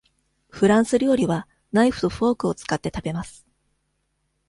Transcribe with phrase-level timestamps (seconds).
[0.49, 3.45] フランス料理はナイフとフォークを使って食べます。